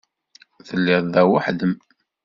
Telliḍ 0.67 1.03
da 1.13 1.21
weḥd-m? 1.29 1.73